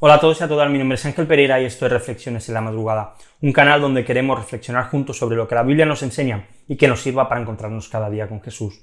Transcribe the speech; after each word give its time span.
Hola 0.00 0.14
a 0.14 0.20
todos 0.20 0.40
y 0.40 0.44
a 0.44 0.48
todas, 0.48 0.70
mi 0.70 0.78
nombre 0.78 0.94
es 0.94 1.04
Ángel 1.06 1.26
Pereira 1.26 1.60
y 1.60 1.64
esto 1.64 1.84
es 1.84 1.90
Reflexiones 1.90 2.46
en 2.46 2.54
la 2.54 2.60
Madrugada, 2.60 3.16
un 3.42 3.50
canal 3.50 3.80
donde 3.80 4.04
queremos 4.04 4.38
reflexionar 4.38 4.88
juntos 4.90 5.18
sobre 5.18 5.34
lo 5.34 5.48
que 5.48 5.56
la 5.56 5.64
Biblia 5.64 5.86
nos 5.86 6.04
enseña 6.04 6.46
y 6.68 6.76
que 6.76 6.86
nos 6.86 7.02
sirva 7.02 7.28
para 7.28 7.40
encontrarnos 7.40 7.88
cada 7.88 8.08
día 8.08 8.28
con 8.28 8.40
Jesús, 8.40 8.80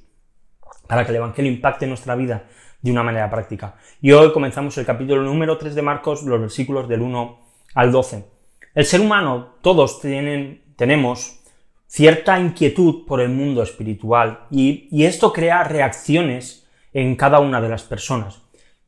para 0.89 1.05
que 1.05 1.11
el 1.11 1.15
Evangelio 1.15 1.49
impacte 1.49 1.87
nuestra 1.87 2.15
vida 2.15 2.49
de 2.81 2.91
una 2.91 3.01
manera 3.01 3.29
práctica. 3.29 3.77
Y 4.01 4.11
hoy 4.11 4.33
comenzamos 4.33 4.77
el 4.77 4.85
capítulo 4.85 5.21
número 5.21 5.57
3 5.57 5.73
de 5.73 5.81
Marcos, 5.81 6.23
los 6.23 6.41
versículos 6.41 6.89
del 6.89 6.99
1 6.99 7.39
al 7.75 7.93
12. 7.93 8.25
El 8.73 8.83
ser 8.85 8.99
humano, 8.99 9.55
todos 9.61 10.01
tenemos 10.01 11.39
cierta 11.87 12.37
inquietud 12.37 13.05
por 13.05 13.21
el 13.21 13.29
mundo 13.29 13.63
espiritual 13.63 14.47
y 14.51 15.05
esto 15.05 15.31
crea 15.31 15.63
reacciones 15.63 16.67
en 16.91 17.15
cada 17.15 17.39
una 17.39 17.61
de 17.61 17.69
las 17.69 17.83
personas. 17.83 18.44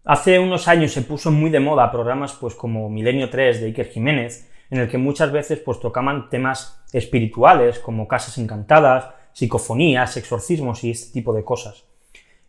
Hace 0.07 0.39
unos 0.39 0.69
años 0.69 0.93
se 0.93 1.01
puso 1.01 1.31
muy 1.31 1.49
de 1.49 1.59
moda 1.59 1.91
programas 1.91 2.31
pues 2.31 2.55
como 2.55 2.89
Milenio 2.89 3.29
3 3.29 3.59
de 3.59 3.65
Iker 3.67 3.89
Jiménez, 3.89 4.49
en 4.69 4.79
el 4.79 4.87
que 4.87 4.97
muchas 4.97 5.33
veces 5.33 5.59
pues 5.59 5.81
tocaban 5.81 6.29
temas 6.29 6.81
espirituales 6.93 7.79
como 7.79 8.07
casas 8.07 8.37
encantadas, 8.37 9.09
psicofonías, 9.33 10.15
exorcismos 10.15 10.85
y 10.85 10.91
este 10.91 11.11
tipo 11.11 11.33
de 11.33 11.43
cosas. 11.43 11.83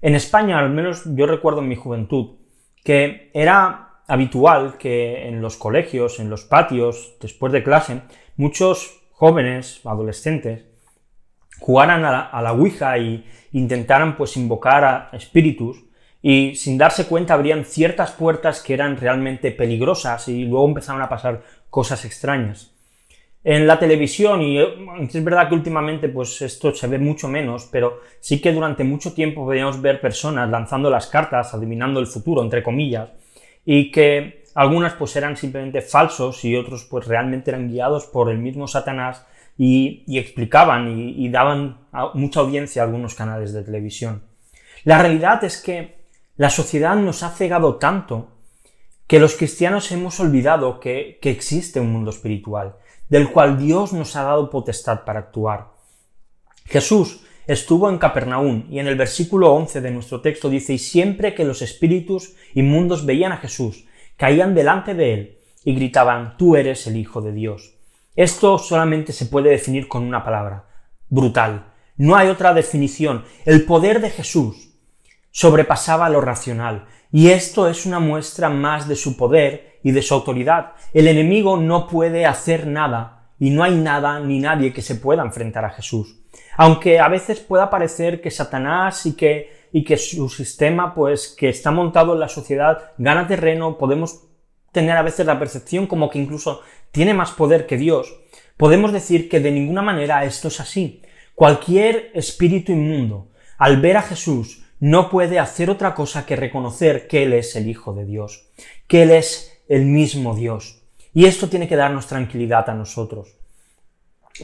En 0.00 0.14
España, 0.14 0.60
al 0.60 0.70
menos 0.70 1.02
yo 1.04 1.26
recuerdo 1.26 1.58
en 1.58 1.66
mi 1.66 1.74
juventud, 1.74 2.36
que 2.84 3.32
era 3.34 4.02
habitual 4.06 4.78
que 4.78 5.26
en 5.26 5.40
los 5.42 5.56
colegios, 5.56 6.20
en 6.20 6.30
los 6.30 6.44
patios, 6.44 7.16
después 7.20 7.52
de 7.52 7.64
clase, 7.64 8.02
muchos 8.36 9.00
jóvenes, 9.10 9.80
adolescentes, 9.84 10.64
jugaran 11.58 12.04
a 12.04 12.40
la, 12.40 12.52
Ouija 12.52 12.96
e 12.98 13.24
intentaran 13.50 14.16
pues 14.16 14.36
invocar 14.36 14.84
a 14.84 15.10
espíritus 15.12 15.87
y 16.22 16.54
sin 16.56 16.78
darse 16.78 17.06
cuenta 17.06 17.34
abrían 17.34 17.64
ciertas 17.64 18.12
puertas 18.12 18.62
que 18.62 18.74
eran 18.74 18.96
realmente 18.96 19.52
peligrosas 19.52 20.28
y 20.28 20.44
luego 20.44 20.66
empezaron 20.66 21.02
a 21.02 21.08
pasar 21.08 21.42
cosas 21.70 22.04
extrañas. 22.04 22.72
En 23.44 23.66
la 23.66 23.78
televisión, 23.78 24.42
y 24.42 24.58
eh, 24.58 24.66
es 25.00 25.24
verdad 25.24 25.48
que 25.48 25.54
últimamente 25.54 26.08
pues 26.08 26.42
esto 26.42 26.74
se 26.74 26.88
ve 26.88 26.98
mucho 26.98 27.28
menos, 27.28 27.68
pero 27.70 28.00
sí 28.20 28.40
que 28.40 28.52
durante 28.52 28.82
mucho 28.82 29.14
tiempo 29.14 29.44
podíamos 29.44 29.80
ver 29.80 30.00
personas 30.00 30.50
lanzando 30.50 30.90
las 30.90 31.06
cartas, 31.06 31.54
adivinando 31.54 32.00
el 32.00 32.08
futuro, 32.08 32.42
entre 32.42 32.62
comillas, 32.62 33.10
y 33.64 33.92
que 33.92 34.44
algunas 34.54 34.94
pues 34.94 35.14
eran 35.14 35.36
simplemente 35.36 35.82
falsos 35.82 36.44
y 36.44 36.56
otros 36.56 36.84
pues 36.90 37.06
realmente 37.06 37.52
eran 37.52 37.68
guiados 37.70 38.06
por 38.06 38.28
el 38.28 38.38
mismo 38.38 38.66
Satanás 38.66 39.24
y, 39.56 40.04
explicaban 40.18 40.88
y, 40.98 41.24
y 41.24 41.28
daban 41.28 41.78
mucha 42.14 42.40
audiencia 42.40 42.82
a 42.82 42.86
algunos 42.86 43.14
canales 43.14 43.52
de 43.52 43.62
televisión. 43.62 44.22
La 44.84 45.00
realidad 45.00 45.42
es 45.44 45.62
que 45.62 45.97
la 46.38 46.50
sociedad 46.50 46.94
nos 46.94 47.24
ha 47.24 47.30
cegado 47.30 47.76
tanto 47.76 48.28
que 49.08 49.18
los 49.18 49.34
cristianos 49.34 49.90
hemos 49.90 50.20
olvidado 50.20 50.78
que, 50.78 51.18
existe 51.20 51.80
un 51.80 51.92
mundo 51.92 52.10
espiritual, 52.10 52.76
del 53.08 53.32
cual 53.32 53.58
Dios 53.58 53.92
nos 53.92 54.14
ha 54.14 54.22
dado 54.22 54.48
potestad 54.48 55.04
para 55.04 55.18
actuar. 55.18 55.72
Jesús 56.64 57.24
estuvo 57.48 57.90
en 57.90 57.98
Capernaum 57.98 58.66
y 58.70 58.78
en 58.78 58.86
el 58.86 58.96
versículo 58.96 59.52
11 59.52 59.80
de 59.80 59.90
nuestro 59.90 60.20
texto 60.20 60.48
dice, 60.48 60.74
y 60.74 60.78
siempre 60.78 61.34
que 61.34 61.44
los 61.44 61.60
espíritus 61.60 62.36
inmundos 62.54 63.04
veían 63.04 63.32
a 63.32 63.38
Jesús, 63.38 63.86
caían 64.16 64.54
delante 64.54 64.94
de 64.94 65.14
él 65.14 65.38
y 65.64 65.74
gritaban, 65.74 66.36
tú 66.36 66.54
eres 66.54 66.86
el 66.86 66.96
Hijo 66.96 67.20
de 67.20 67.32
Dios. 67.32 67.74
Esto 68.14 68.58
solamente 68.58 69.12
se 69.12 69.26
puede 69.26 69.50
definir 69.50 69.88
con 69.88 70.04
una 70.04 70.22
palabra, 70.24 70.66
brutal. 71.08 71.72
No 71.96 72.14
hay 72.14 72.28
otra 72.28 72.54
definición. 72.54 73.24
El 73.44 73.64
poder 73.64 74.00
de 74.00 74.10
Jesús 74.10 74.67
sobrepasaba 75.30 76.08
lo 76.08 76.20
racional, 76.20 76.86
y 77.10 77.30
esto 77.30 77.68
es 77.68 77.86
una 77.86 78.00
muestra 78.00 78.48
más 78.48 78.88
de 78.88 78.96
su 78.96 79.16
poder 79.16 79.78
y 79.82 79.92
de 79.92 80.02
su 80.02 80.14
autoridad. 80.14 80.72
El 80.92 81.08
enemigo 81.08 81.56
no 81.56 81.86
puede 81.86 82.26
hacer 82.26 82.66
nada, 82.66 83.18
y 83.38 83.50
no 83.50 83.62
hay 83.62 83.76
nada 83.76 84.20
ni 84.20 84.40
nadie 84.40 84.72
que 84.72 84.82
se 84.82 84.96
pueda 84.96 85.22
enfrentar 85.22 85.64
a 85.64 85.70
Jesús. 85.70 86.20
Aunque 86.56 86.98
a 86.98 87.08
veces 87.08 87.40
pueda 87.40 87.70
parecer 87.70 88.20
que 88.20 88.30
Satanás 88.30 89.06
y 89.06 89.14
que, 89.14 89.68
y 89.72 89.84
que 89.84 89.96
su 89.96 90.28
sistema, 90.28 90.94
pues, 90.94 91.28
que 91.28 91.48
está 91.48 91.70
montado 91.70 92.14
en 92.14 92.20
la 92.20 92.28
sociedad, 92.28 92.92
gana 92.98 93.26
terreno, 93.26 93.78
podemos 93.78 94.24
tener 94.72 94.96
a 94.96 95.02
veces 95.02 95.26
la 95.26 95.38
percepción 95.38 95.86
como 95.86 96.10
que 96.10 96.18
incluso 96.18 96.62
tiene 96.90 97.14
más 97.14 97.30
poder 97.30 97.66
que 97.66 97.76
Dios, 97.76 98.12
podemos 98.56 98.92
decir 98.92 99.28
que 99.28 99.40
de 99.40 99.50
ninguna 99.50 99.82
manera 99.82 100.24
esto 100.24 100.48
es 100.48 100.60
así. 100.60 101.02
Cualquier 101.34 102.10
espíritu 102.14 102.72
inmundo, 102.72 103.30
al 103.58 103.80
ver 103.80 103.96
a 103.96 104.02
Jesús, 104.02 104.64
no 104.80 105.10
puede 105.10 105.38
hacer 105.38 105.70
otra 105.70 105.94
cosa 105.94 106.26
que 106.26 106.36
reconocer 106.36 107.08
que 107.08 107.24
Él 107.24 107.32
es 107.32 107.56
el 107.56 107.68
Hijo 107.68 107.94
de 107.94 108.04
Dios, 108.04 108.46
que 108.86 109.02
Él 109.02 109.10
es 109.10 109.60
el 109.68 109.86
mismo 109.86 110.34
Dios. 110.34 110.82
Y 111.12 111.26
esto 111.26 111.48
tiene 111.48 111.68
que 111.68 111.76
darnos 111.76 112.06
tranquilidad 112.06 112.68
a 112.70 112.74
nosotros. 112.74 113.36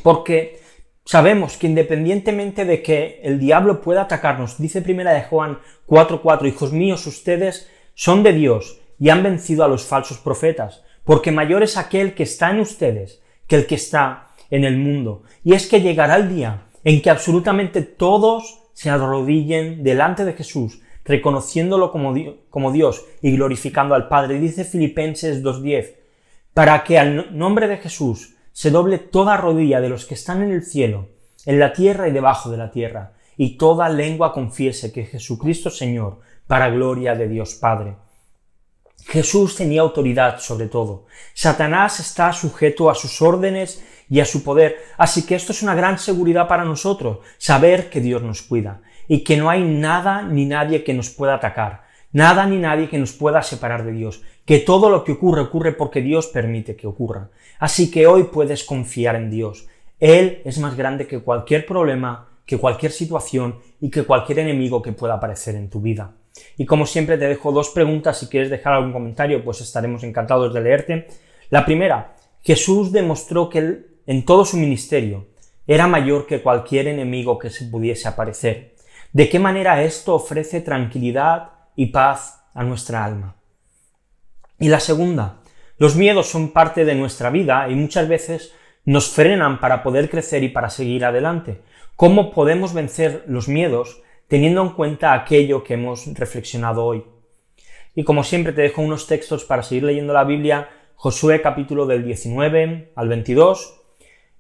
Porque 0.03 0.61
sabemos 1.05 1.57
que 1.57 1.67
independientemente 1.67 2.65
de 2.65 2.83
que 2.83 3.21
el 3.23 3.39
diablo 3.39 3.81
pueda 3.81 4.03
atacarnos, 4.03 4.59
dice 4.59 4.83
primera 4.83 5.13
de 5.13 5.23
Juan 5.23 5.59
4:4, 5.87 6.49
hijos 6.49 6.73
míos, 6.73 7.07
ustedes 7.07 7.71
son 7.95 8.23
de 8.23 8.33
Dios 8.33 8.81
y 8.99 9.11
han 9.11 9.23
vencido 9.23 9.65
a 9.65 9.69
los 9.69 9.85
falsos 9.85 10.19
profetas, 10.19 10.83
porque 11.05 11.31
mayor 11.31 11.63
es 11.63 11.77
aquel 11.77 12.15
que 12.15 12.25
está 12.25 12.51
en 12.51 12.61
ustedes 12.61 13.23
que 13.47 13.57
el 13.57 13.67
que 13.67 13.75
está 13.75 14.31
en 14.51 14.65
el 14.65 14.79
mundo. 14.79 15.23
Y 15.45 15.55
es 15.55 15.67
que 15.67 15.81
llegará 15.81 16.17
el 16.17 16.35
día 16.35 16.65
en 16.83 17.03
que 17.03 17.11
absolutamente 17.11 17.83
todos 17.83 18.64
se 18.75 18.91
arrodillen 18.91 19.83
delante 19.83 20.27
de 20.27 20.35
Jesús, 20.35 20.83
reconociéndolo 21.05 21.91
como, 21.91 22.15
como 22.51 22.73
Dios 22.73 23.07
y 23.23 23.35
glorificando 23.35 23.95
al 23.95 24.09
Padre. 24.09 24.39
Dice 24.39 24.65
Filipenses 24.65 25.43
2.10, 25.43 25.95
para 26.53 26.85
que 26.85 26.99
al 26.99 27.37
nombre 27.37 27.67
de 27.67 27.79
Jesús 27.79 28.35
se 28.53 28.71
doble 28.71 28.99
toda 28.99 29.37
rodilla 29.37 29.81
de 29.81 29.89
los 29.89 30.05
que 30.05 30.15
están 30.15 30.43
en 30.43 30.53
el 30.53 30.63
cielo, 30.63 31.09
en 31.47 31.59
la 31.59 31.73
tierra 31.73 32.09
y 32.09 32.13
debajo 32.13 32.51
de 32.51 32.57
la 32.57 32.71
tierra, 32.71 33.15
y 33.37 33.57
toda 33.57 33.89
lengua 33.89 34.33
confiese 34.33 34.93
que 34.93 35.07
Jesucristo 35.07 35.71
Señor, 35.71 36.21
para 36.47 36.69
gloria 36.69 37.15
de 37.15 37.29
Dios 37.29 37.55
Padre. 37.55 37.97
Jesús 39.07 39.57
tenía 39.57 39.83
autoridad 39.83 40.39
sobre 40.41 40.67
todo. 40.67 41.07
Satanás 41.35 42.01
está 42.01 42.33
sujeto 42.33 42.91
a 42.91 42.95
sus 42.95 43.21
órdenes 43.23 43.85
y 44.09 44.21
a 44.21 44.25
su 44.25 44.43
poder. 44.43 44.77
Así 44.97 45.27
que 45.27 45.35
esto 45.35 45.53
es 45.53 45.63
una 45.63 45.75
gran 45.75 45.99
seguridad 45.99 46.49
para 46.49 46.65
nosotros, 46.65 47.19
saber 47.39 47.91
que 47.91 48.01
Dios 48.01 48.23
nos 48.23 48.43
cuida 48.43 48.81
y 49.09 49.23
que 49.23 49.37
no 49.37 49.51
hay 49.51 49.63
nada 49.63 50.23
ni 50.23 50.47
nadie 50.47 50.85
que 50.85 50.95
nos 50.95 51.11
pueda 51.11 51.35
atacar, 51.35 51.85
nada 52.13 52.47
ni 52.47 52.57
nadie 52.57 52.89
que 52.89 52.99
nos 52.99 53.13
pueda 53.13 53.43
separar 53.43 53.85
de 53.85 53.93
Dios, 53.93 54.23
que 54.45 54.59
todo 54.59 54.91
lo 54.91 55.05
que 55.05 55.13
ocurre 55.13 55.43
ocurre 55.43 55.73
porque 55.73 56.01
Dios 56.01 56.27
permite 56.27 56.77
que 56.77 56.87
ocurra. 56.87 57.31
Así 57.59 57.91
que 57.91 58.07
hoy 58.07 58.25
puedes 58.25 58.65
confiar 58.65 59.17
en 59.17 59.31
Dios. 59.31 59.67
Él 60.01 60.43
es 60.45 60.59
más 60.59 60.77
grande 60.77 61.07
que 61.07 61.21
cualquier 61.21 61.67
problema, 61.67 62.29
que 62.47 62.59
cualquier 62.59 62.93
situación 62.93 63.61
y 63.81 63.91
que 63.91 64.05
cualquier 64.05 64.41
enemigo 64.41 64.83
que 64.83 64.93
pueda 64.93 65.15
aparecer 65.15 65.55
en 65.55 65.71
tu 65.71 65.81
vida. 65.81 66.13
Y 66.57 66.67
como 66.67 66.87
siempre 66.87 67.19
te 67.19 67.29
dejo 67.29 67.53
dos 67.53 67.71
preguntas, 67.71 68.19
si 68.19 68.29
quieres 68.29 68.51
dejar 68.51 68.75
algún 68.75 68.93
comentario, 68.93 69.45
pues 69.45 69.61
estaremos 69.61 70.03
encantados 70.03 70.53
de 70.53 70.61
leerte. 70.61 71.07
La 71.51 71.65
primera, 71.65 72.17
Jesús 72.43 72.93
demostró 72.93 73.49
que 73.49 73.59
él, 73.59 73.87
en 74.07 74.25
todo 74.25 74.45
su 74.45 74.57
ministerio 74.57 75.29
era 75.67 75.87
mayor 75.87 76.27
que 76.27 76.43
cualquier 76.43 76.89
enemigo 76.89 77.39
que 77.39 77.51
se 77.51 77.65
pudiese 77.65 78.09
aparecer. 78.09 78.75
¿De 79.13 79.29
qué 79.29 79.39
manera 79.39 79.83
esto 79.83 80.15
ofrece 80.15 80.61
tranquilidad 80.61 81.51
y 81.77 81.87
paz 81.87 82.45
a 82.53 82.63
nuestra 82.65 83.05
alma? 83.05 83.37
Y 84.59 84.69
la 84.69 84.81
segunda, 84.81 85.41
los 85.79 85.97
miedos 85.97 86.29
son 86.29 86.53
parte 86.53 86.85
de 86.85 86.95
nuestra 86.95 87.31
vida 87.31 87.69
y 87.69 87.75
muchas 87.75 88.09
veces 88.09 88.53
nos 88.85 89.09
frenan 89.09 89.61
para 89.61 89.83
poder 89.83 90.11
crecer 90.11 90.43
y 90.43 90.49
para 90.49 90.69
seguir 90.69 91.05
adelante. 91.05 91.63
¿Cómo 91.97 92.33
podemos 92.33 92.75
vencer 92.75 93.25
los 93.27 93.49
miedos 93.49 94.03
teniendo 94.29 94.63
en 94.63 94.71
cuenta 94.71 95.13
aquello 95.13 95.63
que 95.63 95.75
hemos 95.75 96.07
reflexionado 96.15 96.85
hoy. 96.85 97.05
Y 97.95 98.05
como 98.05 98.25
siempre 98.25 98.53
te 98.53 98.63
dejo 98.63 98.83
unos 98.83 99.07
textos 99.07 99.45
para 99.45 99.63
seguir 99.63 99.85
leyendo 99.85 100.13
la 100.13 100.25
Biblia, 100.25 100.69
Josué 100.97 101.43
capítulo 101.43 101.87
del 101.87 102.05
19 102.05 102.93
al 102.95 103.09
22. 103.09 103.81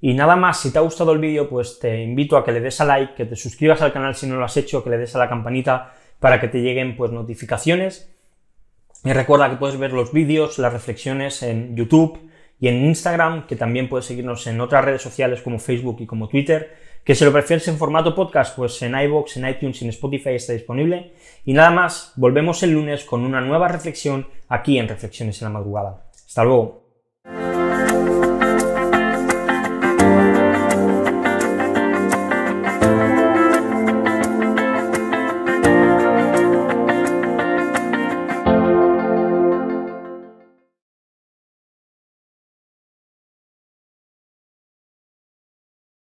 Y 0.00 0.14
nada 0.14 0.36
más, 0.36 0.60
si 0.60 0.72
te 0.72 0.78
ha 0.78 0.82
gustado 0.82 1.12
el 1.12 1.18
vídeo, 1.18 1.48
pues 1.48 1.78
te 1.78 2.02
invito 2.02 2.36
a 2.36 2.44
que 2.44 2.52
le 2.52 2.60
des 2.60 2.80
a 2.80 2.84
like, 2.84 3.14
que 3.14 3.24
te 3.26 3.36
suscribas 3.36 3.82
al 3.82 3.92
canal 3.92 4.14
si 4.14 4.26
no 4.26 4.36
lo 4.36 4.44
has 4.44 4.56
hecho, 4.56 4.82
que 4.82 4.90
le 4.90 4.98
des 4.98 5.14
a 5.14 5.18
la 5.18 5.28
campanita 5.28 5.94
para 6.20 6.40
que 6.40 6.48
te 6.48 6.62
lleguen 6.62 6.96
pues 6.96 7.10
notificaciones. 7.10 8.10
Y 9.04 9.12
recuerda 9.12 9.50
que 9.50 9.56
puedes 9.56 9.78
ver 9.78 9.92
los 9.92 10.12
vídeos, 10.12 10.58
las 10.58 10.72
reflexiones 10.72 11.42
en 11.42 11.76
YouTube 11.76 12.18
y 12.58 12.68
en 12.68 12.84
Instagram, 12.86 13.46
que 13.46 13.56
también 13.56 13.88
puedes 13.88 14.06
seguirnos 14.06 14.46
en 14.46 14.60
otras 14.60 14.84
redes 14.84 15.02
sociales 15.02 15.42
como 15.42 15.58
Facebook 15.58 15.98
y 16.00 16.06
como 16.06 16.28
Twitter. 16.28 16.74
Que 17.04 17.14
si 17.14 17.24
lo 17.24 17.32
prefieres 17.32 17.68
en 17.68 17.76
formato 17.76 18.14
podcast, 18.14 18.56
pues 18.56 18.80
en 18.82 18.98
iVoox, 18.98 19.36
en 19.36 19.48
iTunes 19.48 19.82
y 19.82 19.84
en 19.84 19.90
Spotify 19.90 20.30
está 20.30 20.54
disponible. 20.54 21.12
Y 21.44 21.52
nada 21.52 21.70
más, 21.70 22.12
volvemos 22.16 22.62
el 22.62 22.70
lunes 22.70 23.04
con 23.04 23.24
una 23.24 23.40
nueva 23.40 23.68
reflexión 23.68 24.26
aquí 24.48 24.78
en 24.78 24.88
Reflexiones 24.88 25.40
en 25.42 25.46
la 25.46 25.58
Madrugada. 25.58 26.06
Hasta 26.26 26.44
luego. 26.44 26.83